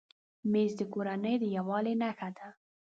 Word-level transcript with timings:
مېز 0.51 0.71
د 0.79 0.81
کورنۍ 0.93 1.35
د 1.39 1.43
یووالي 1.55 1.93
نښه 2.01 2.29
ده. 2.37 2.47